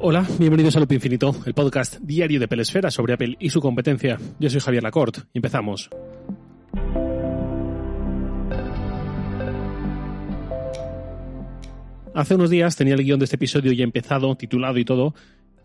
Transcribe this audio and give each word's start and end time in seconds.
Hola, 0.00 0.24
bienvenidos 0.38 0.76
a 0.76 0.78
Loop 0.78 0.92
Infinito, 0.92 1.34
el 1.44 1.54
podcast 1.54 1.96
diario 1.96 2.38
de 2.38 2.46
Pelesfera 2.46 2.88
sobre 2.88 3.14
Apple 3.14 3.36
y 3.40 3.50
su 3.50 3.60
competencia. 3.60 4.16
Yo 4.38 4.48
soy 4.48 4.60
Javier 4.60 4.84
Lacorte 4.84 5.22
empezamos. 5.34 5.90
Hace 12.14 12.34
unos 12.36 12.48
días 12.48 12.76
tenía 12.76 12.94
el 12.94 13.02
guion 13.02 13.18
de 13.18 13.24
este 13.24 13.34
episodio 13.34 13.72
ya 13.72 13.82
empezado, 13.82 14.36
titulado 14.36 14.78
y 14.78 14.84
todo. 14.84 15.14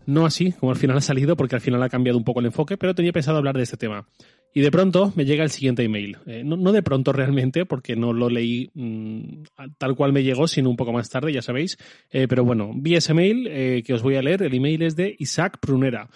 No 0.04 0.26
así, 0.26 0.50
como 0.50 0.72
al 0.72 0.78
final 0.78 0.96
ha 0.96 1.00
salido, 1.00 1.36
porque 1.36 1.54
al 1.54 1.60
final 1.60 1.80
ha 1.84 1.88
cambiado 1.88 2.18
un 2.18 2.24
poco 2.24 2.40
el 2.40 2.46
enfoque, 2.46 2.76
pero 2.76 2.92
tenía 2.92 3.12
pensado 3.12 3.38
hablar 3.38 3.56
de 3.56 3.62
este 3.62 3.76
tema. 3.76 4.08
Y 4.56 4.60
de 4.60 4.70
pronto 4.70 5.12
me 5.16 5.24
llega 5.24 5.42
el 5.42 5.50
siguiente 5.50 5.82
email. 5.82 6.16
Eh, 6.26 6.44
no, 6.44 6.70
de 6.70 6.82
pronto 6.84 7.12
realmente, 7.12 7.66
porque 7.66 7.96
no 7.96 8.12
lo 8.12 8.30
leí 8.30 8.70
mm, 8.74 9.42
tal 9.78 9.96
cual 9.96 10.12
me 10.12 10.22
llegó, 10.22 10.46
sino 10.46 10.70
un 10.70 10.76
poco 10.76 10.92
más 10.92 11.10
tarde, 11.10 11.32
ya 11.32 11.42
sabéis. 11.42 11.76
Eh, 12.12 12.28
pero 12.28 12.44
bueno, 12.44 12.70
vi 12.72 12.94
ese 12.94 13.14
mail 13.14 13.48
eh, 13.50 13.82
que 13.84 13.94
os 13.94 14.02
voy 14.02 14.14
a 14.14 14.22
leer. 14.22 14.42
El 14.42 14.54
email 14.54 14.82
es 14.82 14.94
de 14.94 15.16
Isaac 15.18 15.58
Prunera. 15.58 16.08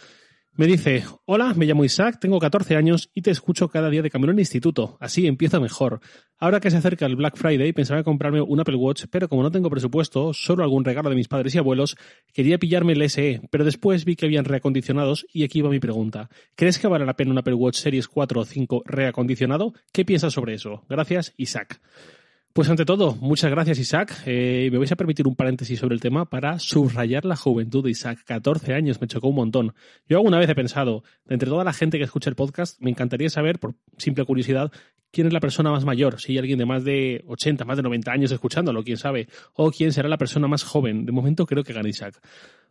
Me 0.58 0.66
dice, 0.66 1.04
hola, 1.24 1.54
me 1.54 1.66
llamo 1.66 1.84
Isaac, 1.84 2.18
tengo 2.20 2.40
14 2.40 2.74
años 2.74 3.12
y 3.14 3.22
te 3.22 3.30
escucho 3.30 3.68
cada 3.68 3.90
día 3.90 4.02
de 4.02 4.10
camino 4.10 4.32
al 4.32 4.40
instituto. 4.40 4.96
Así 4.98 5.24
empiezo 5.28 5.60
mejor. 5.60 6.00
Ahora 6.36 6.58
que 6.58 6.68
se 6.72 6.78
acerca 6.78 7.06
el 7.06 7.14
Black 7.14 7.36
Friday, 7.36 7.72
pensaba 7.72 8.02
comprarme 8.02 8.40
un 8.40 8.58
Apple 8.58 8.74
Watch, 8.74 9.04
pero 9.08 9.28
como 9.28 9.44
no 9.44 9.52
tengo 9.52 9.70
presupuesto, 9.70 10.34
solo 10.34 10.64
algún 10.64 10.84
regalo 10.84 11.10
de 11.10 11.14
mis 11.14 11.28
padres 11.28 11.54
y 11.54 11.58
abuelos, 11.58 11.94
quería 12.34 12.58
pillarme 12.58 12.94
el 12.94 13.08
SE, 13.08 13.40
pero 13.52 13.64
después 13.64 14.04
vi 14.04 14.16
que 14.16 14.26
habían 14.26 14.46
reacondicionados 14.46 15.26
y 15.32 15.44
aquí 15.44 15.60
va 15.60 15.70
mi 15.70 15.78
pregunta. 15.78 16.28
¿Crees 16.56 16.80
que 16.80 16.88
vale 16.88 17.06
la 17.06 17.14
pena 17.14 17.30
un 17.30 17.38
Apple 17.38 17.54
Watch 17.54 17.76
Series 17.76 18.08
4 18.08 18.40
o 18.40 18.44
5 18.44 18.82
reacondicionado? 18.84 19.74
¿Qué 19.92 20.04
piensas 20.04 20.32
sobre 20.32 20.54
eso? 20.54 20.84
Gracias, 20.88 21.34
Isaac. 21.36 21.80
Pues 22.58 22.68
ante 22.68 22.84
todo, 22.84 23.14
muchas 23.20 23.52
gracias 23.52 23.78
Isaac. 23.78 24.22
Eh, 24.26 24.68
me 24.72 24.78
vais 24.78 24.90
a 24.90 24.96
permitir 24.96 25.28
un 25.28 25.36
paréntesis 25.36 25.78
sobre 25.78 25.94
el 25.94 26.00
tema 26.00 26.24
para 26.24 26.58
subrayar 26.58 27.24
la 27.24 27.36
juventud 27.36 27.84
de 27.84 27.92
Isaac. 27.92 28.24
14 28.26 28.74
años, 28.74 29.00
me 29.00 29.06
chocó 29.06 29.28
un 29.28 29.36
montón. 29.36 29.74
Yo 30.08 30.16
alguna 30.16 30.40
vez 30.40 30.50
he 30.50 30.56
pensado, 30.56 31.04
entre 31.28 31.48
toda 31.48 31.62
la 31.62 31.72
gente 31.72 31.98
que 31.98 32.02
escucha 32.02 32.30
el 32.30 32.34
podcast, 32.34 32.76
me 32.80 32.90
encantaría 32.90 33.30
saber, 33.30 33.60
por 33.60 33.76
simple 33.96 34.24
curiosidad, 34.24 34.72
quién 35.12 35.28
es 35.28 35.32
la 35.32 35.38
persona 35.38 35.70
más 35.70 35.84
mayor. 35.84 36.20
Si 36.20 36.32
hay 36.32 36.38
alguien 36.38 36.58
de 36.58 36.66
más 36.66 36.82
de 36.82 37.22
80, 37.28 37.64
más 37.64 37.76
de 37.76 37.84
90 37.84 38.10
años 38.10 38.32
escuchándolo, 38.32 38.82
quién 38.82 38.96
sabe. 38.96 39.28
O 39.54 39.70
quién 39.70 39.92
será 39.92 40.08
la 40.08 40.18
persona 40.18 40.48
más 40.48 40.64
joven. 40.64 41.06
De 41.06 41.12
momento 41.12 41.46
creo 41.46 41.62
que 41.62 41.72
gana 41.72 41.88
Isaac. 41.88 42.20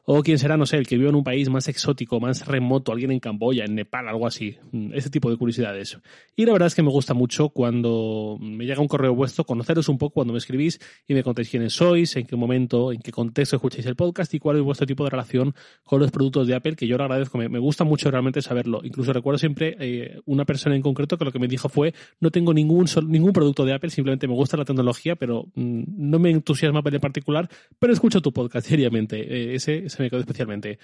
O 0.09 0.23
quién 0.23 0.39
será, 0.39 0.55
no 0.55 0.65
sé, 0.65 0.77
el 0.77 0.87
que 0.87 0.95
vive 0.95 1.09
en 1.09 1.15
un 1.15 1.23
país 1.25 1.49
más 1.49 1.67
exótico, 1.67 2.21
más 2.21 2.47
remoto, 2.47 2.93
alguien 2.93 3.11
en 3.11 3.19
Camboya, 3.19 3.65
en 3.65 3.75
Nepal, 3.75 4.07
algo 4.07 4.25
así. 4.25 4.55
Ese 4.93 5.09
tipo 5.09 5.29
de 5.29 5.35
curiosidades. 5.35 5.97
Y 6.33 6.45
la 6.45 6.53
verdad 6.53 6.67
es 6.67 6.75
que 6.75 6.81
me 6.81 6.89
gusta 6.89 7.13
mucho 7.13 7.49
cuando 7.49 8.37
me 8.39 8.65
llega 8.65 8.79
un 8.79 8.87
correo 8.87 9.13
vuestro, 9.13 9.43
conoceros 9.43 9.89
un 9.89 9.97
poco 9.97 10.13
cuando 10.13 10.31
me 10.31 10.39
escribís 10.39 10.79
y 11.09 11.13
me 11.13 11.23
contéis 11.23 11.49
quiénes 11.49 11.73
sois, 11.73 12.15
en 12.15 12.25
qué 12.25 12.37
momento, 12.37 12.93
en 12.93 13.01
qué 13.01 13.11
contexto 13.11 13.57
escucháis 13.57 13.85
el 13.85 13.97
podcast 13.97 14.33
y 14.33 14.39
cuál 14.39 14.55
es 14.55 14.63
vuestro 14.63 14.87
tipo 14.87 15.03
de 15.03 15.09
relación 15.09 15.53
con 15.83 15.99
los 15.99 16.09
productos 16.09 16.47
de 16.47 16.55
Apple, 16.55 16.77
que 16.77 16.87
yo 16.87 16.97
lo 16.97 17.03
agradezco. 17.03 17.37
Me, 17.37 17.59
gusta 17.59 17.83
mucho 17.83 18.09
realmente 18.09 18.41
saberlo. 18.41 18.79
Incluso 18.85 19.11
recuerdo 19.11 19.39
siempre 19.39 19.75
eh, 19.77 20.21
una 20.23 20.45
persona 20.45 20.73
en 20.77 20.81
concreto 20.81 21.17
que 21.17 21.25
lo 21.25 21.33
que 21.33 21.39
me 21.39 21.49
dijo 21.49 21.67
fue, 21.67 21.93
no 22.21 22.31
tengo 22.31 22.53
ningún, 22.53 22.85
ningún 23.09 23.33
producto 23.33 23.65
de 23.65 23.73
Apple, 23.73 23.89
simplemente 23.89 24.25
me 24.25 24.35
gusta 24.35 24.55
la 24.55 24.63
tecnología, 24.63 25.17
pero 25.17 25.47
mm, 25.53 25.83
no 25.97 26.17
me 26.17 26.29
entusiasma 26.29 26.79
Apple 26.79 26.95
en 26.95 27.01
particular, 27.01 27.49
pero 27.77 27.91
escucho 27.91 28.21
tu 28.21 28.31
podcast 28.31 28.67
diariamente. 28.69 29.19
Eh, 29.19 29.55
ese 29.55 29.96
me 30.03 30.09
quedó 30.09 30.19
especialmente. 30.19 30.79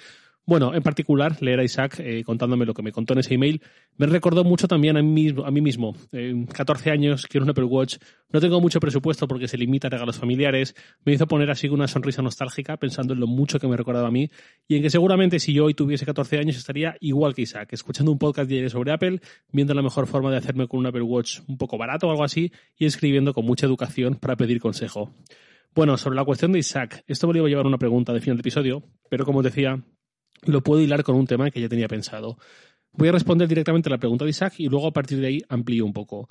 Bueno, 0.46 0.76
en 0.76 0.84
particular, 0.84 1.42
leer 1.42 1.62
a 1.62 1.64
Isaac 1.64 2.00
eh, 2.00 2.22
contándome 2.26 2.66
lo 2.66 2.74
que 2.74 2.84
me 2.84 2.92
contó 2.92 3.14
en 3.14 3.20
ese 3.20 3.34
email 3.34 3.62
me 3.96 4.08
recordó 4.08 4.44
mucho 4.44 4.68
también 4.68 4.98
a 4.98 5.02
mí, 5.04 5.62
mismo. 5.62 5.96
14 6.54 6.90
años, 6.90 7.28
quiero 7.28 7.46
un 7.46 7.52
Apple 7.52 7.64
Watch, 7.66 7.98
no 8.32 8.42
tengo 8.42 8.60
mucho 8.60 8.80
presupuesto 8.80 9.28
porque 9.28 9.48
se 9.48 9.58
limita 9.58 9.88
a 9.88 9.92
regalos 9.92 10.18
familiares. 10.18 10.76
Me 11.06 11.14
hizo 11.14 11.28
poner 11.28 11.52
así 11.52 11.68
una 11.68 11.88
sonrisa 11.88 12.22
nostálgica 12.22 12.78
pensando 12.78 13.14
en 13.14 13.20
lo 13.20 13.28
mucho 13.28 13.60
que 13.60 13.68
me 13.68 13.78
recordaba 13.78 14.08
a 14.08 14.12
mí 14.12 14.32
y 14.68 14.78
en 14.78 14.82
que 14.82 14.90
seguramente 14.90 15.40
si 15.40 15.54
yo 15.54 15.66
hoy 15.66 15.76
tuviese 15.76 16.06
14 16.06 16.40
años 16.40 16.58
estaría 16.58 16.98
igual 17.00 17.36
que 17.36 17.44
Isaac, 17.44 17.70
escuchando 17.72 18.12
un 18.12 18.18
podcast 18.18 18.50
diario 18.50 18.70
sobre 18.70 18.92
Apple, 18.92 19.22
viendo 19.52 19.74
la 19.74 19.82
mejor 19.82 20.08
forma 20.08 20.32
de 20.32 20.38
hacerme 20.38 20.68
con 20.68 20.80
un 20.80 20.88
Apple 20.88 21.04
Watch 21.04 21.40
un 21.48 21.58
poco 21.58 21.78
barato 21.78 22.08
o 22.08 22.12
algo 22.12 22.24
así 22.24 22.52
y 22.78 22.86
escribiendo 22.86 23.34
con 23.34 23.46
mucha 23.46 23.66
educación 23.68 24.16
para 24.16 24.36
pedir 24.36 24.60
consejo. 24.60 25.14
Bueno, 25.76 25.98
sobre 25.98 26.16
la 26.16 26.24
cuestión 26.24 26.52
de 26.52 26.60
Isaac, 26.60 27.04
esto 27.08 27.26
me 27.26 27.34
lo 27.34 27.40
iba 27.40 27.48
a 27.48 27.50
llevar 27.50 27.66
una 27.66 27.80
pregunta 27.80 28.14
de 28.14 28.22
final 28.22 28.38
de 28.38 28.42
episodio, 28.42 28.84
pero 29.10 29.26
como 29.26 29.40
os 29.40 29.44
decía, 29.44 29.84
lo 30.44 30.62
puedo 30.62 30.80
hilar 30.80 31.04
con 31.04 31.16
un 31.16 31.26
tema 31.26 31.50
que 31.50 31.62
ya 31.62 31.68
tenía 31.68 31.88
pensado. 31.88 32.38
Voy 32.92 33.08
a 33.08 33.12
responder 33.12 33.48
directamente 33.48 33.90
a 33.90 33.94
la 33.94 33.98
pregunta 33.98 34.24
de 34.24 34.30
Isaac 34.30 34.54
y 34.60 34.68
luego 34.70 34.88
a 34.88 34.92
partir 34.92 35.20
de 35.20 35.28
ahí 35.28 35.42
amplío 35.50 35.84
un 35.84 35.94
poco. 35.94 36.28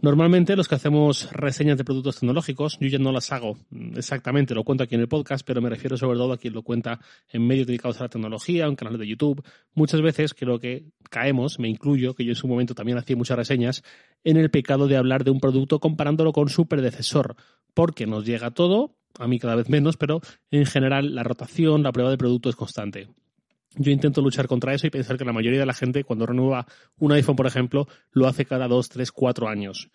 Normalmente 0.00 0.56
los 0.56 0.68
que 0.68 0.74
hacemos 0.74 1.30
reseñas 1.32 1.76
de 1.76 1.84
productos 1.84 2.18
tecnológicos, 2.18 2.78
yo 2.80 2.88
ya 2.88 2.98
no 2.98 3.12
las 3.12 3.30
hago 3.30 3.58
exactamente, 3.94 4.54
lo 4.54 4.64
cuento 4.64 4.84
aquí 4.84 4.94
en 4.94 5.02
el 5.02 5.08
podcast, 5.08 5.46
pero 5.46 5.60
me 5.60 5.68
refiero 5.68 5.98
sobre 5.98 6.16
todo 6.16 6.32
a 6.32 6.38
quien 6.38 6.54
lo 6.54 6.62
cuenta 6.62 6.98
en 7.28 7.46
medios 7.46 7.66
dedicados 7.66 8.00
a 8.00 8.04
la 8.04 8.08
tecnología, 8.08 8.64
en 8.64 8.74
canales 8.74 9.00
de 9.00 9.06
YouTube. 9.06 9.44
Muchas 9.74 10.00
veces 10.00 10.32
creo 10.32 10.58
que 10.58 10.86
caemos, 11.10 11.58
me 11.58 11.68
incluyo, 11.68 12.14
que 12.14 12.24
yo 12.24 12.30
en 12.30 12.36
su 12.36 12.48
momento 12.48 12.74
también 12.74 12.96
hacía 12.96 13.16
muchas 13.16 13.36
reseñas, 13.36 13.84
en 14.24 14.36
el 14.36 14.50
pecado 14.50 14.88
de 14.88 14.96
hablar 14.96 15.24
de 15.24 15.30
un 15.30 15.40
producto 15.40 15.80
comparándolo 15.80 16.32
con 16.32 16.48
su 16.48 16.66
predecesor, 16.66 17.36
porque 17.74 18.06
nos 18.06 18.24
llega 18.24 18.50
todo, 18.50 18.94
a 19.18 19.26
mí 19.26 19.38
cada 19.38 19.56
vez 19.56 19.68
menos, 19.68 19.96
pero 19.96 20.20
en 20.50 20.66
general 20.66 21.14
la 21.14 21.22
rotación, 21.22 21.82
la 21.82 21.92
prueba 21.92 22.10
de 22.10 22.18
producto 22.18 22.48
es 22.48 22.56
constante. 22.56 23.08
Yo 23.74 23.90
intento 23.90 24.20
luchar 24.20 24.48
contra 24.48 24.74
eso 24.74 24.86
y 24.86 24.90
pensar 24.90 25.16
que 25.16 25.24
la 25.24 25.32
mayoría 25.32 25.60
de 25.60 25.66
la 25.66 25.72
gente, 25.72 26.04
cuando 26.04 26.26
renueva 26.26 26.66
un 26.98 27.12
iPhone, 27.12 27.36
por 27.36 27.46
ejemplo, 27.46 27.88
lo 28.10 28.26
hace 28.26 28.44
cada 28.44 28.68
dos, 28.68 28.88
tres, 28.88 29.12
cuatro 29.12 29.48
años. 29.48 29.90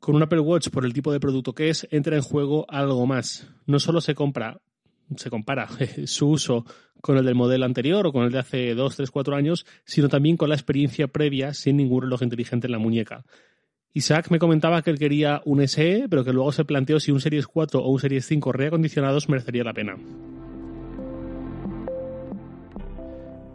Con 0.00 0.16
un 0.16 0.22
Apple 0.22 0.40
Watch, 0.40 0.70
por 0.70 0.84
el 0.84 0.94
tipo 0.94 1.12
de 1.12 1.20
producto 1.20 1.52
que 1.52 1.68
es, 1.68 1.86
entra 1.90 2.16
en 2.16 2.22
juego 2.22 2.64
algo 2.68 3.06
más. 3.06 3.46
No 3.66 3.78
solo 3.78 4.00
se 4.00 4.14
compra, 4.14 4.60
se 5.16 5.30
compara 5.30 5.68
su 6.06 6.28
uso 6.28 6.64
con 7.04 7.18
el 7.18 7.26
del 7.26 7.34
modelo 7.34 7.66
anterior 7.66 8.06
o 8.06 8.12
con 8.12 8.24
el 8.24 8.32
de 8.32 8.38
hace 8.38 8.74
dos, 8.74 8.96
tres, 8.96 9.10
cuatro 9.10 9.36
años, 9.36 9.66
sino 9.84 10.08
también 10.08 10.38
con 10.38 10.48
la 10.48 10.54
experiencia 10.54 11.06
previa 11.06 11.52
sin 11.52 11.76
ningún 11.76 12.00
reloj 12.00 12.22
inteligente 12.22 12.66
en 12.66 12.72
la 12.72 12.78
muñeca. 12.78 13.26
Isaac 13.92 14.30
me 14.30 14.38
comentaba 14.38 14.80
que 14.80 14.88
él 14.88 14.98
quería 14.98 15.42
un 15.44 15.60
SE, 15.68 16.06
pero 16.08 16.24
que 16.24 16.32
luego 16.32 16.50
se 16.50 16.64
planteó 16.64 16.98
si 17.00 17.12
un 17.12 17.20
Series 17.20 17.46
4 17.46 17.78
o 17.78 17.90
un 17.90 18.00
Series 18.00 18.24
5 18.24 18.52
reacondicionados 18.52 19.28
merecería 19.28 19.64
la 19.64 19.74
pena. 19.74 19.96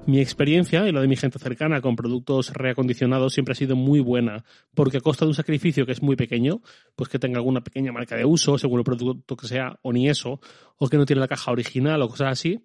Mi 0.06 0.20
experiencia 0.20 0.88
y 0.88 0.92
la 0.92 1.02
de 1.02 1.08
mi 1.08 1.16
gente 1.16 1.40
cercana 1.40 1.82
con 1.82 1.96
productos 1.96 2.54
reacondicionados 2.54 3.34
siempre 3.34 3.54
ha 3.54 3.56
sido 3.56 3.76
muy 3.76 4.00
buena, 4.00 4.46
porque 4.76 4.98
a 4.98 5.02
costa 5.02 5.26
de 5.26 5.30
un 5.30 5.36
sacrificio 5.36 5.88
que 5.88 5.94
es 5.94 6.04
muy 6.04 6.16
pequeño, 6.16 6.62
pues 6.96 7.10
que 7.10 7.18
tenga 7.18 7.40
alguna 7.40 7.62
pequeña 7.62 7.92
marca 7.92 8.16
de 8.16 8.26
uso, 8.26 8.60
según 8.60 8.78
el 8.78 8.86
producto 8.86 9.36
que 9.36 9.48
sea, 9.48 9.80
o 9.82 9.92
ni 9.92 10.08
eso, 10.08 10.40
o 10.78 10.88
que 10.88 10.98
no 10.98 11.08
tiene 11.08 11.20
la 11.20 11.28
caja 11.28 11.52
original 11.52 12.00
o 12.04 12.10
cosas 12.10 12.34
así, 12.34 12.62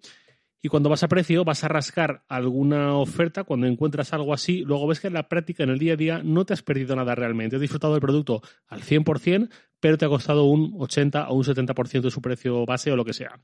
y 0.65 0.67
cuando 0.67 0.89
vas 0.89 1.03
a 1.03 1.07
precio 1.07 1.45
vas 1.45 1.63
a 1.63 1.67
rascar 1.67 2.23
alguna 2.27 2.95
oferta, 2.95 3.43
cuando 3.43 3.67
encuentras 3.67 4.13
algo 4.13 4.33
así, 4.33 4.63
luego 4.65 4.87
ves 4.87 4.99
que 4.99 5.05
en 5.05 5.13
la 5.13 5.29
práctica, 5.29 5.61
en 5.61 5.69
el 5.69 5.77
día 5.77 5.93
a 5.93 5.95
día, 5.95 6.21
no 6.23 6.43
te 6.43 6.53
has 6.53 6.63
perdido 6.63 6.95
nada 6.95 7.13
realmente. 7.13 7.55
Has 7.55 7.61
disfrutado 7.61 7.93
del 7.93 8.01
producto 8.01 8.41
al 8.65 8.81
100%, 8.81 9.47
pero 9.79 9.99
te 9.99 10.05
ha 10.05 10.09
costado 10.09 10.45
un 10.45 10.73
80 10.79 11.29
o 11.29 11.35
un 11.35 11.43
70% 11.43 12.01
de 12.01 12.09
su 12.09 12.19
precio 12.19 12.65
base 12.65 12.91
o 12.91 12.95
lo 12.95 13.05
que 13.05 13.13
sea. 13.13 13.39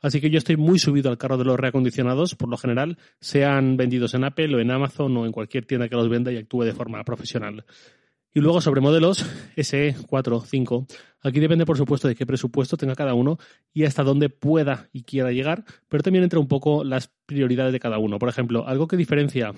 Así 0.00 0.20
que 0.20 0.30
yo 0.30 0.38
estoy 0.38 0.56
muy 0.56 0.78
subido 0.78 1.10
al 1.10 1.18
carro 1.18 1.38
de 1.38 1.44
los 1.44 1.58
reacondicionados, 1.58 2.36
por 2.36 2.48
lo 2.48 2.56
general, 2.56 2.98
sean 3.18 3.76
vendidos 3.76 4.14
en 4.14 4.22
Apple 4.22 4.54
o 4.54 4.60
en 4.60 4.70
Amazon 4.70 5.16
o 5.16 5.26
en 5.26 5.32
cualquier 5.32 5.66
tienda 5.66 5.88
que 5.88 5.96
los 5.96 6.08
venda 6.08 6.30
y 6.30 6.36
actúe 6.36 6.62
de 6.62 6.72
forma 6.72 7.02
profesional. 7.02 7.64
Y 8.36 8.40
luego 8.40 8.60
sobre 8.60 8.80
modelos 8.80 9.24
SE 9.56 9.94
4, 10.08 10.40
5. 10.40 10.86
Aquí 11.22 11.38
depende, 11.38 11.64
por 11.64 11.78
supuesto, 11.78 12.08
de 12.08 12.16
qué 12.16 12.26
presupuesto 12.26 12.76
tenga 12.76 12.96
cada 12.96 13.14
uno 13.14 13.38
y 13.72 13.84
hasta 13.84 14.02
dónde 14.02 14.28
pueda 14.28 14.88
y 14.92 15.04
quiera 15.04 15.30
llegar, 15.30 15.64
pero 15.88 16.02
también 16.02 16.24
entra 16.24 16.40
un 16.40 16.48
poco 16.48 16.82
las 16.82 17.12
prioridades 17.26 17.72
de 17.72 17.78
cada 17.78 17.98
uno. 17.98 18.18
Por 18.18 18.28
ejemplo, 18.28 18.66
algo 18.66 18.88
que 18.88 18.96
diferencia 18.96 19.52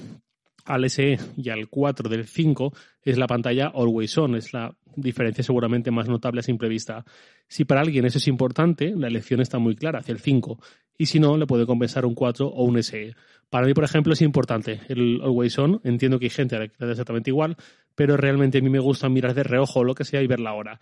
al 0.66 0.90
SE 0.90 1.18
y 1.38 1.48
al 1.48 1.68
4 1.68 2.10
del 2.10 2.26
5 2.26 2.72
es 3.02 3.16
la 3.16 3.26
pantalla 3.26 3.72
Always 3.74 4.18
On, 4.18 4.34
es 4.34 4.52
la 4.52 4.76
diferencia 4.94 5.42
seguramente 5.42 5.90
más 5.90 6.08
notable 6.08 6.40
a 6.40 6.42
simple 6.42 6.68
vista. 6.68 7.04
Si 7.48 7.64
para 7.64 7.80
alguien 7.80 8.04
eso 8.04 8.18
es 8.18 8.28
importante, 8.28 8.92
la 8.94 9.06
elección 9.06 9.40
está 9.40 9.58
muy 9.58 9.74
clara 9.74 10.00
hacia 10.00 10.12
el 10.12 10.18
5 10.18 10.58
y 10.98 11.06
si 11.06 11.20
no, 11.20 11.36
le 11.36 11.46
puede 11.46 11.66
compensar 11.66 12.04
un 12.06 12.14
4 12.14 12.46
o 12.46 12.64
un 12.64 12.82
SE. 12.82 13.14
Para 13.50 13.66
mí, 13.66 13.74
por 13.74 13.84
ejemplo, 13.84 14.12
es 14.12 14.22
importante 14.22 14.80
el 14.88 15.20
Always 15.22 15.58
On, 15.58 15.80
entiendo 15.84 16.18
que 16.18 16.26
hay 16.26 16.30
gente 16.30 16.56
que 16.56 16.72
le 16.78 16.86
da 16.86 16.92
exactamente 16.92 17.30
igual, 17.30 17.56
pero 17.94 18.16
realmente 18.16 18.58
a 18.58 18.60
mí 18.60 18.70
me 18.70 18.80
gusta 18.80 19.08
mirar 19.08 19.34
de 19.34 19.44
reojo 19.44 19.84
lo 19.84 19.94
que 19.94 20.04
sea 20.04 20.22
y 20.22 20.26
ver 20.26 20.40
la 20.40 20.54
hora. 20.54 20.80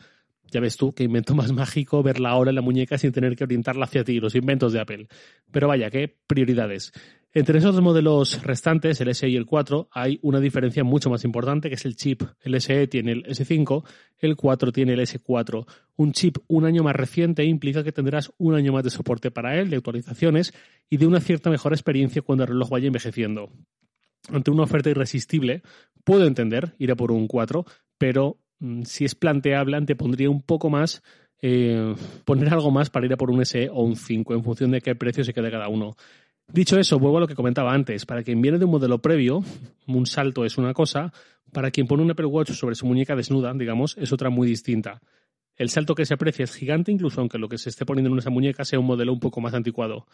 Ya 0.51 0.61
ves 0.61 0.77
tú, 0.77 0.93
qué 0.93 1.05
invento 1.05 1.35
más 1.35 1.53
mágico 1.53 2.03
ver 2.03 2.21
la 2.21 2.35
hora 2.37 2.51
en 2.51 2.57
la 2.57 2.63
muñeca 2.63 2.99
sin 2.99 3.13
tener 3.13 3.37
que 3.37 3.45
orientarla 3.45 3.85
hacia 3.85 4.05
ti, 4.05 4.19
los 4.19 4.35
inventos 4.35 4.73
de 4.73 4.81
Apple. 4.81 5.09
Pero 5.51 5.69
vaya, 5.69 5.91
qué 5.91 6.15
prioridades. 6.27 6.93
Entre 7.37 7.59
esos 7.59 7.75
dos 7.75 7.83
modelos 7.83 8.41
restantes, 8.45 9.01
el 9.01 9.13
SE 9.13 9.29
y 9.29 9.35
el 9.35 9.45
4, 9.45 9.89
hay 9.91 10.21
una 10.23 10.39
diferencia 10.39 10.85
mucho 10.85 11.11
más 11.11 11.25
importante, 11.25 11.69
que 11.69 11.75
es 11.75 11.85
el 11.85 11.97
chip. 11.97 12.23
El 12.41 12.61
SE 12.61 12.87
tiene 12.87 13.11
el 13.11 13.25
S5, 13.25 13.83
el 14.21 14.37
4 14.37 14.71
tiene 14.71 14.93
el 14.93 15.01
S4. 15.01 15.67
Un 15.97 16.13
chip 16.13 16.39
un 16.47 16.65
año 16.65 16.85
más 16.85 16.95
reciente 16.95 17.45
implica 17.45 17.83
que 17.83 17.91
tendrás 17.91 18.31
un 18.39 18.55
año 18.55 18.73
más 18.73 18.85
de 18.85 18.91
soporte 18.91 19.33
para 19.33 19.59
él, 19.59 19.69
de 19.69 19.79
actualizaciones 19.79 20.55
y 20.89 20.97
de 20.97 21.09
una 21.09 21.19
cierta 21.19 21.51
mejor 21.51 21.73
experiencia 21.73 22.23
cuando 22.23 22.45
el 22.45 22.51
reloj 22.51 22.71
vaya 22.71 22.87
envejeciendo. 22.87 23.51
Ante 24.29 24.53
una 24.53 24.63
oferta 24.63 24.91
irresistible, 24.91 25.63
puedo 26.05 26.29
entender 26.29 26.77
ir 26.79 26.93
a 26.93 26.95
por 26.95 27.11
un 27.11 27.27
4, 27.27 27.67
pero 27.99 28.39
mm, 28.61 28.83
si 28.83 29.05
es 29.05 29.17
planteable, 29.17 29.77
antepondría 29.77 30.31
un 30.31 30.41
poco 30.41 30.71
más 30.71 31.03
eh, 31.43 31.95
poner 32.25 32.55
algo 32.55 32.71
más 32.71 32.91
para 32.91 33.07
ir 33.07 33.13
a 33.13 33.17
por 33.17 33.31
un 33.31 33.45
SE 33.45 33.69
o 33.71 33.83
un 33.83 33.97
5 33.97 34.35
en 34.35 34.45
función 34.45 34.71
de 34.71 34.81
qué 34.81 34.95
precio 34.95 35.25
se 35.25 35.35
quede 35.35 35.51
cada 35.51 35.69
uno. 35.69 35.97
Dicho 36.53 36.79
eso, 36.79 36.99
vuelvo 36.99 37.19
a 37.19 37.21
lo 37.21 37.27
que 37.27 37.35
comentaba 37.35 37.73
antes. 37.73 38.07
Para 38.07 38.23
quien 38.23 38.41
viene 38.41 38.59
de 38.59 38.65
un 38.65 38.71
modelo 38.71 38.99
previo, 38.99 39.43
un 39.87 40.07
salto 40.07 40.45
es 40.45 40.59
una 40.59 40.75
cosa. 40.75 41.13
Para 41.53 41.71
quien 41.71 41.87
pone 41.87 42.03
un 42.03 42.11
Apple 42.11 42.27
Watch 42.27 42.53
sobre 42.53 42.75
su 42.75 42.87
muñeca 42.87 43.17
desnuda, 43.17 43.53
digamos, 43.55 43.97
es 43.99 44.13
otra 44.13 44.31
muy 44.31 44.47
distinta. 44.47 45.01
El 45.57 45.71
salto 45.71 45.95
que 45.95 46.05
se 46.05 46.15
aprecia 46.15 46.45
es 46.45 46.55
gigante, 46.55 46.91
incluso 46.91 47.21
aunque 47.21 47.39
lo 47.39 47.49
que 47.49 47.59
se 47.59 47.71
esté 47.71 47.87
poniendo 47.87 48.11
en 48.11 48.19
esa 48.19 48.31
muñeca 48.31 48.65
sea 48.65 48.81
un 48.81 48.87
modelo 48.87 49.13
un 49.13 49.21
poco 49.21 49.41
más 49.41 49.55
anticuado. 49.55 50.07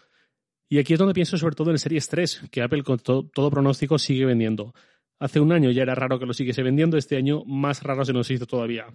Y 0.68 0.78
aquí 0.78 0.92
es 0.92 0.98
donde 0.98 1.14
pienso 1.14 1.36
sobre 1.36 1.56
todo 1.56 1.70
en 1.70 1.78
Series 1.78 2.08
3, 2.08 2.42
que 2.50 2.62
Apple 2.62 2.82
con 2.84 2.98
todo 2.98 3.50
pronóstico 3.50 3.98
sigue 3.98 4.26
vendiendo. 4.26 4.74
Hace 5.18 5.40
un 5.40 5.52
año 5.52 5.70
ya 5.70 5.82
era 5.82 5.94
raro 5.94 6.18
que 6.18 6.26
lo 6.26 6.32
siguiese 6.32 6.62
vendiendo, 6.62 6.96
este 6.96 7.16
año 7.16 7.42
más 7.44 7.82
raro 7.82 8.04
se 8.04 8.12
nos 8.12 8.30
hizo 8.30 8.46
todavía. 8.46 8.86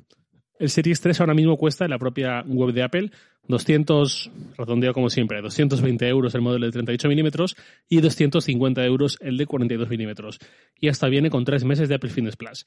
El 0.57 0.69
Series 0.69 1.01
3 1.01 1.19
ahora 1.19 1.33
mismo 1.33 1.57
cuesta 1.57 1.83
en 1.83 1.91
la 1.91 1.99
propia 1.99 2.43
web 2.47 2.73
de 2.73 2.83
Apple 2.83 3.11
200, 3.47 4.31
redondeo 4.57 4.93
como 4.93 5.09
siempre, 5.09 5.41
220 5.41 6.07
euros 6.07 6.35
el 6.35 6.41
modelo 6.41 6.65
de 6.65 6.71
38 6.71 7.07
milímetros 7.07 7.55
y 7.87 8.01
250 8.01 8.85
euros 8.85 9.17
el 9.21 9.37
de 9.37 9.45
42 9.45 9.89
milímetros. 9.89 10.39
Y 10.79 10.89
hasta 10.89 11.07
viene 11.07 11.29
con 11.29 11.45
tres 11.45 11.63
meses 11.63 11.89
de 11.89 11.95
Apple 11.95 12.09
Fitness 12.09 12.35
Plus. 12.35 12.65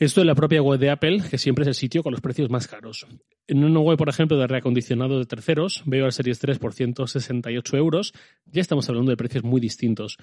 Esto 0.00 0.20
en 0.20 0.28
la 0.28 0.36
propia 0.36 0.62
web 0.62 0.78
de 0.78 0.90
Apple, 0.90 1.22
que 1.28 1.38
siempre 1.38 1.62
es 1.62 1.68
el 1.68 1.74
sitio 1.74 2.04
con 2.04 2.12
los 2.12 2.20
precios 2.20 2.48
más 2.50 2.68
caros. 2.68 3.04
En 3.48 3.64
una 3.64 3.80
web, 3.80 3.98
por 3.98 4.08
ejemplo, 4.08 4.38
de 4.38 4.46
reacondicionado 4.46 5.18
de 5.18 5.26
terceros, 5.26 5.82
veo 5.86 6.04
al 6.04 6.12
Series 6.12 6.38
3 6.38 6.60
por 6.60 6.72
168 6.72 7.76
euros. 7.76 8.12
Ya 8.46 8.60
estamos 8.60 8.88
hablando 8.88 9.10
de 9.10 9.16
precios 9.16 9.42
muy 9.42 9.60
distintos. 9.60 10.16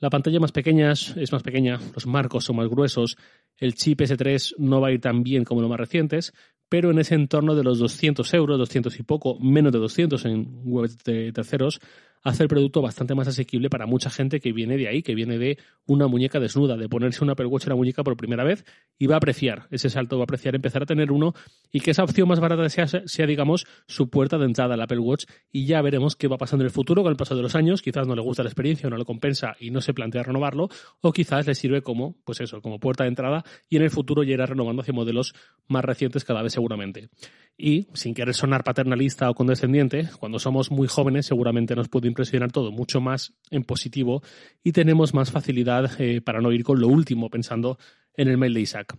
La 0.00 0.10
pantalla 0.10 0.38
más 0.38 0.52
pequeña 0.52 0.92
es 0.92 1.32
más 1.32 1.42
pequeña, 1.42 1.80
los 1.94 2.06
marcos 2.06 2.44
son 2.44 2.56
más 2.56 2.68
gruesos, 2.68 3.16
el 3.56 3.74
chip 3.74 4.00
S3 4.00 4.56
no 4.58 4.80
va 4.80 4.88
a 4.88 4.92
ir 4.92 5.00
tan 5.00 5.22
bien 5.22 5.44
como 5.44 5.62
los 5.62 5.70
más 5.70 5.78
recientes, 5.78 6.34
pero 6.72 6.90
en 6.90 6.98
ese 6.98 7.14
entorno 7.16 7.54
de 7.54 7.64
los 7.64 7.78
200 7.80 8.32
euros, 8.32 8.56
200 8.56 8.98
y 8.98 9.02
poco, 9.02 9.38
menos 9.38 9.72
de 9.72 9.78
200 9.78 10.24
en 10.24 10.62
webs 10.64 10.96
de 11.04 11.30
terceros, 11.30 11.80
hace 12.22 12.42
el 12.44 12.48
producto 12.48 12.82
bastante 12.82 13.14
más 13.14 13.28
asequible 13.28 13.68
para 13.68 13.86
mucha 13.86 14.10
gente 14.10 14.40
que 14.40 14.52
viene 14.52 14.76
de 14.76 14.88
ahí, 14.88 15.02
que 15.02 15.14
viene 15.14 15.38
de 15.38 15.58
una 15.86 16.06
muñeca 16.06 16.40
desnuda, 16.40 16.76
de 16.76 16.88
ponerse 16.88 17.24
un 17.24 17.30
Apple 17.30 17.46
Watch 17.46 17.64
en 17.64 17.70
la 17.70 17.76
muñeca 17.76 18.04
por 18.04 18.16
primera 18.16 18.44
vez 18.44 18.64
y 18.98 19.06
va 19.06 19.14
a 19.14 19.18
apreciar 19.18 19.66
ese 19.70 19.90
salto, 19.90 20.16
va 20.16 20.22
a 20.22 20.24
apreciar 20.24 20.54
empezar 20.54 20.82
a 20.82 20.86
tener 20.86 21.10
uno 21.10 21.34
y 21.72 21.80
que 21.80 21.90
esa 21.90 22.04
opción 22.04 22.28
más 22.28 22.40
barata 22.40 22.68
sea, 22.68 22.86
sea 22.86 23.26
digamos, 23.26 23.66
su 23.86 24.08
puerta 24.08 24.38
de 24.38 24.44
entrada 24.44 24.74
al 24.74 24.80
Apple 24.80 24.98
Watch 24.98 25.24
y 25.50 25.66
ya 25.66 25.82
veremos 25.82 26.16
qué 26.16 26.28
va 26.28 26.38
pasando 26.38 26.62
en 26.62 26.66
el 26.66 26.72
futuro 26.72 27.02
con 27.02 27.10
el 27.10 27.16
paso 27.16 27.34
de 27.34 27.42
los 27.42 27.54
años. 27.54 27.82
Quizás 27.82 28.06
no 28.06 28.14
le 28.14 28.22
gusta 28.22 28.42
la 28.42 28.48
experiencia 28.48 28.86
o 28.86 28.90
no 28.90 28.96
le 28.96 29.04
compensa 29.04 29.56
y 29.58 29.70
no 29.70 29.80
se 29.80 29.94
plantea 29.94 30.22
renovarlo 30.22 30.68
o 31.00 31.12
quizás 31.12 31.46
le 31.46 31.54
sirve 31.54 31.82
como, 31.82 32.16
pues 32.24 32.40
eso, 32.40 32.60
como 32.60 32.78
puerta 32.78 33.04
de 33.04 33.08
entrada 33.08 33.44
y 33.68 33.76
en 33.76 33.82
el 33.82 33.90
futuro 33.90 34.22
ya 34.22 34.34
irá 34.34 34.46
renovando 34.46 34.82
hacia 34.82 34.94
modelos 34.94 35.34
más 35.68 35.84
recientes 35.84 36.24
cada 36.24 36.42
vez 36.42 36.52
seguramente. 36.52 37.08
Y, 37.56 37.88
sin 37.94 38.14
querer 38.14 38.34
sonar 38.34 38.64
paternalista 38.64 39.30
o 39.30 39.34
condescendiente, 39.34 40.08
cuando 40.18 40.38
somos 40.38 40.70
muy 40.70 40.88
jóvenes 40.88 41.26
seguramente 41.26 41.76
nos 41.76 41.88
puede 41.88 42.08
impresionar 42.08 42.50
todo 42.50 42.72
mucho 42.72 43.00
más 43.00 43.34
en 43.50 43.62
positivo 43.62 44.22
y 44.64 44.72
tenemos 44.72 45.14
más 45.14 45.30
facilidad 45.30 45.90
eh, 46.00 46.20
para 46.20 46.40
no 46.40 46.50
ir 46.50 46.64
con 46.64 46.80
lo 46.80 46.88
último 46.88 47.28
pensando 47.30 47.78
en 48.14 48.28
el 48.28 48.38
mail 48.38 48.54
de 48.54 48.60
Isaac. 48.60 48.96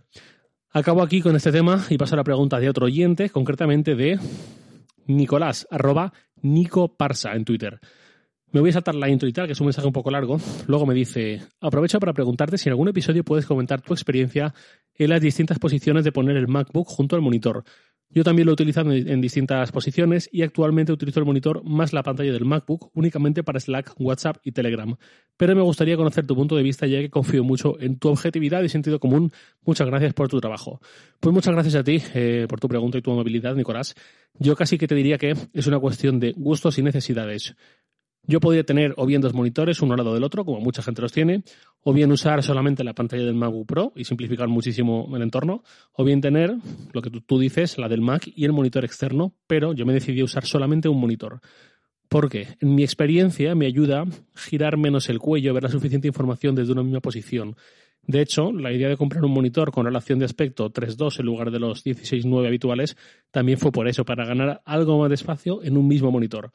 Acabo 0.70 1.02
aquí 1.02 1.20
con 1.20 1.36
este 1.36 1.52
tema 1.52 1.84
y 1.90 1.98
paso 1.98 2.14
a 2.14 2.16
la 2.16 2.24
pregunta 2.24 2.58
de 2.58 2.68
otro 2.68 2.86
oyente, 2.86 3.30
concretamente 3.30 3.94
de 3.94 4.18
Nicolás, 5.06 5.66
arroba 5.70 6.12
Nico 6.42 6.96
Parsa 6.96 7.34
en 7.34 7.44
Twitter. 7.44 7.80
Me 8.50 8.60
voy 8.60 8.70
a 8.70 8.74
saltar 8.74 8.94
la 8.94 9.08
intro 9.08 9.28
y 9.28 9.32
tal, 9.32 9.46
que 9.46 9.52
es 9.52 9.60
un 9.60 9.66
mensaje 9.66 9.86
un 9.86 9.92
poco 9.92 10.12
largo. 10.12 10.38
Luego 10.68 10.86
me 10.86 10.94
dice, 10.94 11.42
aprovecho 11.60 11.98
para 11.98 12.12
preguntarte 12.12 12.56
si 12.56 12.68
en 12.68 12.74
algún 12.74 12.88
episodio 12.88 13.24
puedes 13.24 13.46
comentar 13.46 13.80
tu 13.82 13.92
experiencia 13.92 14.54
en 14.94 15.10
las 15.10 15.20
distintas 15.20 15.58
posiciones 15.58 16.04
de 16.04 16.12
poner 16.12 16.36
el 16.36 16.46
MacBook 16.46 16.86
junto 16.86 17.16
al 17.16 17.22
monitor. 17.22 17.64
Yo 18.14 18.22
también 18.22 18.46
lo 18.46 18.52
he 18.52 18.54
utilizado 18.54 18.92
en 18.92 19.20
distintas 19.20 19.72
posiciones 19.72 20.28
y 20.30 20.42
actualmente 20.42 20.92
utilizo 20.92 21.18
el 21.18 21.26
monitor 21.26 21.64
más 21.64 21.92
la 21.92 22.04
pantalla 22.04 22.32
del 22.32 22.44
MacBook 22.44 22.90
únicamente 22.94 23.42
para 23.42 23.58
Slack, 23.58 23.94
WhatsApp 23.98 24.36
y 24.44 24.52
Telegram. 24.52 24.94
Pero 25.36 25.56
me 25.56 25.62
gustaría 25.62 25.96
conocer 25.96 26.24
tu 26.24 26.36
punto 26.36 26.54
de 26.54 26.62
vista 26.62 26.86
ya 26.86 27.00
que 27.00 27.10
confío 27.10 27.42
mucho 27.42 27.78
en 27.80 27.98
tu 27.98 28.08
objetividad 28.08 28.62
y 28.62 28.68
sentido 28.68 29.00
común. 29.00 29.32
Muchas 29.64 29.88
gracias 29.88 30.14
por 30.14 30.28
tu 30.28 30.40
trabajo. 30.40 30.80
Pues 31.18 31.34
muchas 31.34 31.54
gracias 31.54 31.74
a 31.74 31.82
ti 31.82 32.00
eh, 32.14 32.46
por 32.48 32.60
tu 32.60 32.68
pregunta 32.68 32.98
y 32.98 33.02
tu 33.02 33.10
amabilidad, 33.10 33.56
Nicolás. 33.56 33.96
Yo 34.38 34.54
casi 34.54 34.78
que 34.78 34.86
te 34.86 34.94
diría 34.94 35.18
que 35.18 35.34
es 35.52 35.66
una 35.66 35.80
cuestión 35.80 36.20
de 36.20 36.34
gustos 36.36 36.78
y 36.78 36.82
necesidades. 36.82 37.56
Yo 38.26 38.40
podría 38.40 38.64
tener 38.64 38.94
o 38.96 39.06
bien 39.06 39.20
dos 39.20 39.34
monitores, 39.34 39.82
uno 39.82 39.94
al 39.94 39.98
lado 39.98 40.14
del 40.14 40.24
otro, 40.24 40.44
como 40.44 40.60
mucha 40.60 40.82
gente 40.82 41.02
los 41.02 41.12
tiene, 41.12 41.42
o 41.84 41.92
bien 41.92 42.10
usar 42.10 42.42
solamente 42.42 42.82
la 42.82 42.94
pantalla 42.94 43.24
del 43.24 43.34
MacBook 43.34 43.66
Pro 43.66 43.92
y 43.94 44.04
simplificar 44.04 44.48
muchísimo 44.48 45.08
el 45.14 45.22
entorno, 45.22 45.62
o 45.92 46.02
bien 46.02 46.20
tener 46.22 46.56
lo 46.92 47.02
que 47.02 47.10
tú, 47.10 47.38
dices, 47.38 47.78
la 47.78 47.88
del 47.88 48.00
Mac 48.00 48.26
y 48.34 48.46
el 48.46 48.52
monitor 48.52 48.84
externo, 48.84 49.34
pero 49.46 49.74
yo 49.74 49.84
me 49.84 49.92
decidí 49.92 50.22
a 50.22 50.24
usar 50.24 50.46
solamente 50.46 50.88
un 50.88 50.98
monitor. 50.98 51.40
Porque 52.08 52.48
en 52.60 52.74
mi 52.74 52.82
experiencia 52.82 53.54
me 53.54 53.66
ayuda 53.66 54.02
a 54.02 54.06
girar 54.34 54.78
menos 54.78 55.10
el 55.10 55.18
cuello, 55.18 55.52
ver 55.52 55.64
la 55.64 55.68
suficiente 55.68 56.08
información 56.08 56.54
desde 56.54 56.72
una 56.72 56.82
misma 56.82 57.00
posición. 57.00 57.54
De 58.06 58.22
hecho, 58.22 58.50
la 58.52 58.72
idea 58.72 58.88
de 58.88 58.96
comprar 58.96 59.24
un 59.24 59.32
monitor 59.32 59.70
con 59.70 59.84
relación 59.84 60.18
de 60.18 60.24
aspecto 60.24 60.72
3.2 60.72 61.20
en 61.20 61.26
lugar 61.26 61.50
de 61.50 61.58
los 61.58 61.84
16.9 61.84 62.46
habituales 62.46 62.96
también 63.30 63.58
fue 63.58 63.72
por 63.72 63.88
eso, 63.88 64.04
para 64.04 64.24
ganar 64.24 64.62
algo 64.64 64.98
más 64.98 65.10
de 65.10 65.16
espacio 65.16 65.62
en 65.62 65.76
un 65.76 65.86
mismo 65.86 66.10
monitor. 66.10 66.50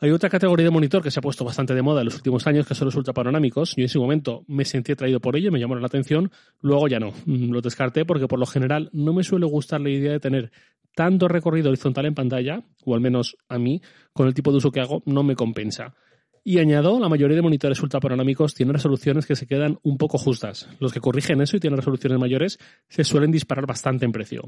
Hay 0.00 0.10
otra 0.12 0.30
categoría 0.30 0.64
de 0.64 0.70
monitor 0.70 1.02
que 1.02 1.10
se 1.10 1.18
ha 1.18 1.22
puesto 1.22 1.44
bastante 1.44 1.74
de 1.74 1.82
moda 1.82 2.02
en 2.02 2.04
los 2.04 2.14
últimos 2.14 2.46
años, 2.46 2.68
que 2.68 2.74
son 2.76 2.86
los 2.86 2.94
ultrapanorámicos. 2.94 3.70
Yo 3.70 3.80
en 3.82 3.86
ese 3.86 3.98
momento 3.98 4.44
me 4.46 4.64
sentí 4.64 4.92
atraído 4.92 5.18
por 5.18 5.34
ello, 5.34 5.50
me 5.50 5.58
llamaron 5.58 5.82
la 5.82 5.88
atención. 5.88 6.30
Luego 6.60 6.86
ya 6.86 7.00
no, 7.00 7.12
mm, 7.26 7.50
lo 7.50 7.60
descarté 7.60 8.04
porque 8.04 8.28
por 8.28 8.38
lo 8.38 8.46
general 8.46 8.90
no 8.92 9.12
me 9.12 9.24
suele 9.24 9.46
gustar 9.46 9.80
la 9.80 9.90
idea 9.90 10.12
de 10.12 10.20
tener 10.20 10.52
tanto 10.94 11.26
recorrido 11.26 11.70
horizontal 11.70 12.06
en 12.06 12.14
pantalla, 12.14 12.62
o 12.84 12.94
al 12.94 13.00
menos 13.00 13.36
a 13.48 13.58
mí, 13.58 13.82
con 14.12 14.28
el 14.28 14.34
tipo 14.34 14.52
de 14.52 14.58
uso 14.58 14.70
que 14.70 14.80
hago, 14.80 15.02
no 15.04 15.24
me 15.24 15.34
compensa. 15.34 15.94
Y 16.44 16.60
añado, 16.60 17.00
la 17.00 17.08
mayoría 17.08 17.34
de 17.36 17.42
monitores 17.42 17.82
ultrapanorámicos 17.82 18.54
tienen 18.54 18.74
resoluciones 18.74 19.26
que 19.26 19.34
se 19.34 19.48
quedan 19.48 19.80
un 19.82 19.98
poco 19.98 20.16
justas. 20.16 20.68
Los 20.78 20.92
que 20.92 21.00
corrigen 21.00 21.40
eso 21.40 21.56
y 21.56 21.60
tienen 21.60 21.76
resoluciones 21.76 22.20
mayores 22.20 22.58
se 22.88 23.02
suelen 23.02 23.32
disparar 23.32 23.66
bastante 23.66 24.04
en 24.04 24.12
precio 24.12 24.42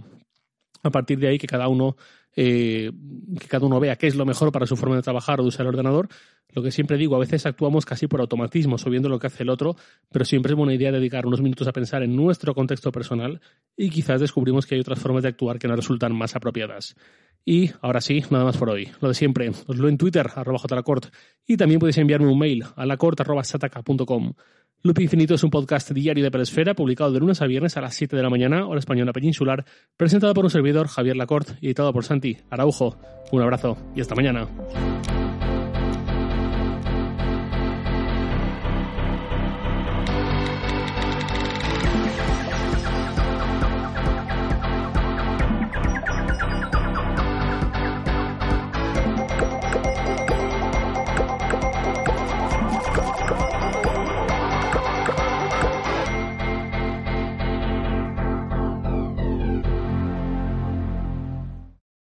a 0.82 0.90
partir 0.90 1.18
de 1.18 1.28
ahí 1.28 1.38
que 1.38 1.46
cada 1.46 1.68
uno 1.68 1.96
eh, 2.36 2.92
que 3.40 3.48
cada 3.48 3.66
uno 3.66 3.80
vea 3.80 3.96
qué 3.96 4.06
es 4.06 4.14
lo 4.14 4.24
mejor 4.24 4.52
para 4.52 4.66
su 4.66 4.76
forma 4.76 4.96
de 4.96 5.02
trabajar 5.02 5.40
o 5.40 5.42
de 5.42 5.48
usar 5.48 5.62
el 5.62 5.68
ordenador. 5.68 6.08
Lo 6.52 6.62
que 6.62 6.70
siempre 6.70 6.96
digo, 6.96 7.16
a 7.16 7.18
veces 7.18 7.46
actuamos 7.46 7.84
casi 7.84 8.06
por 8.06 8.20
automatismo, 8.20 8.78
subiendo 8.78 9.08
lo 9.08 9.18
que 9.18 9.28
hace 9.28 9.42
el 9.42 9.50
otro, 9.50 9.76
pero 10.10 10.24
siempre 10.24 10.52
es 10.52 10.56
buena 10.56 10.74
idea 10.74 10.90
dedicar 10.90 11.26
unos 11.26 11.40
minutos 11.40 11.66
a 11.68 11.72
pensar 11.72 12.02
en 12.02 12.16
nuestro 12.16 12.54
contexto 12.54 12.90
personal 12.92 13.40
y 13.76 13.90
quizás 13.90 14.20
descubrimos 14.20 14.66
que 14.66 14.74
hay 14.74 14.80
otras 14.80 14.98
formas 14.98 15.22
de 15.22 15.28
actuar 15.28 15.58
que 15.58 15.68
nos 15.68 15.76
resultan 15.76 16.14
más 16.14 16.34
apropiadas. 16.34 16.96
Y 17.44 17.70
ahora 17.80 18.00
sí, 18.00 18.22
nada 18.30 18.44
más 18.44 18.56
por 18.56 18.70
hoy. 18.70 18.90
Lo 19.00 19.08
de 19.08 19.14
siempre, 19.14 19.48
os 19.48 19.76
lo 19.76 19.88
en 19.88 19.96
Twitter, 19.96 20.28
arroba 20.34 20.58
jlacort, 20.58 21.06
y 21.46 21.56
también 21.56 21.80
podéis 21.80 21.98
enviarme 21.98 22.28
un 22.28 22.38
mail 22.38 22.64
a 22.76 22.84
lacort.sataka.com. 22.84 24.32
Loop 24.82 24.98
Infinito 25.00 25.34
es 25.34 25.44
un 25.44 25.50
podcast 25.50 25.90
diario 25.90 26.24
de 26.24 26.30
Pelesfera, 26.30 26.72
publicado 26.72 27.12
de 27.12 27.20
lunes 27.20 27.42
a 27.42 27.46
viernes 27.46 27.76
a 27.76 27.82
las 27.82 27.94
7 27.94 28.16
de 28.16 28.22
la 28.22 28.30
mañana, 28.30 28.66
hora 28.66 28.78
española 28.78 29.12
peninsular, 29.12 29.66
presentado 29.98 30.32
por 30.32 30.44
un 30.44 30.50
servidor, 30.50 30.88
Javier 30.88 31.16
Lacorte, 31.16 31.52
y 31.60 31.66
editado 31.66 31.92
por 31.92 32.02
Santi 32.02 32.38
Araujo. 32.48 32.96
Un 33.30 33.42
abrazo 33.42 33.76
y 33.94 34.00
hasta 34.00 34.14
mañana. 34.14 34.48